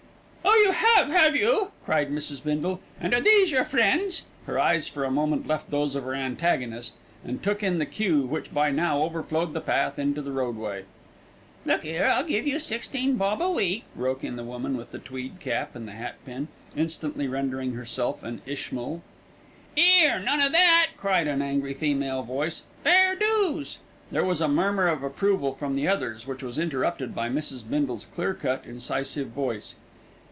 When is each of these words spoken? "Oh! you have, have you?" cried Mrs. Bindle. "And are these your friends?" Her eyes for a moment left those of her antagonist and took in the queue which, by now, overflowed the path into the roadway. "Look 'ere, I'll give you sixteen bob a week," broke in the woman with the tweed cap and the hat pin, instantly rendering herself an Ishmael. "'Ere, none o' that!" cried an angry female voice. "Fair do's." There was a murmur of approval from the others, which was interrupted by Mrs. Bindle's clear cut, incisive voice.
"Oh! 0.43 0.63
you 0.65 0.71
have, 0.73 1.07
have 1.09 1.35
you?" 1.35 1.71
cried 1.85 2.11
Mrs. 2.11 2.43
Bindle. 2.43 2.81
"And 2.99 3.13
are 3.15 3.21
these 3.21 3.51
your 3.51 3.63
friends?" 3.63 4.25
Her 4.45 4.59
eyes 4.59 4.87
for 4.87 5.03
a 5.03 5.09
moment 5.11 5.47
left 5.47 5.71
those 5.71 5.95
of 5.95 6.03
her 6.03 6.13
antagonist 6.13 6.93
and 7.25 7.41
took 7.41 7.63
in 7.63 7.77
the 7.79 7.85
queue 7.85 8.21
which, 8.23 8.53
by 8.53 8.69
now, 8.69 9.01
overflowed 9.01 9.53
the 9.53 9.59
path 9.59 9.97
into 9.97 10.21
the 10.21 10.31
roadway. 10.31 10.83
"Look 11.65 11.83
'ere, 11.83 12.09
I'll 12.09 12.23
give 12.23 12.45
you 12.45 12.59
sixteen 12.59 13.15
bob 13.15 13.41
a 13.41 13.49
week," 13.49 13.85
broke 13.95 14.23
in 14.23 14.35
the 14.35 14.43
woman 14.43 14.77
with 14.77 14.91
the 14.91 14.99
tweed 14.99 15.39
cap 15.39 15.75
and 15.75 15.87
the 15.87 15.93
hat 15.93 16.15
pin, 16.25 16.47
instantly 16.75 17.27
rendering 17.27 17.73
herself 17.73 18.23
an 18.23 18.41
Ishmael. 18.45 19.01
"'Ere, 19.75 20.19
none 20.19 20.41
o' 20.41 20.49
that!" 20.49 20.89
cried 20.95 21.27
an 21.27 21.41
angry 21.41 21.73
female 21.73 22.21
voice. 22.23 22.63
"Fair 22.83 23.15
do's." 23.15 23.79
There 24.11 24.25
was 24.25 24.41
a 24.41 24.47
murmur 24.47 24.87
of 24.87 25.01
approval 25.01 25.53
from 25.55 25.73
the 25.73 25.87
others, 25.87 26.27
which 26.27 26.43
was 26.43 26.59
interrupted 26.59 27.15
by 27.15 27.29
Mrs. 27.29 27.67
Bindle's 27.67 28.05
clear 28.05 28.33
cut, 28.35 28.63
incisive 28.65 29.29
voice. 29.29 29.75